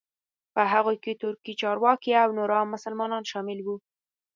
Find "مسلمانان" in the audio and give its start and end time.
2.75-3.23